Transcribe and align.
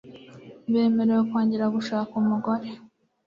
bemererwa 0.71 1.21
kongera 1.31 1.65
gushaka 1.75 2.11
umugore 2.21 2.67